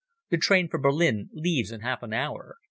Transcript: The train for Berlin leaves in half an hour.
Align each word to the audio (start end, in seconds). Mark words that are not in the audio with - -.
The 0.31 0.37
train 0.39 0.67
for 0.67 0.79
Berlin 0.79 1.29
leaves 1.31 1.71
in 1.71 1.81
half 1.81 2.01
an 2.01 2.11
hour. 2.11 2.57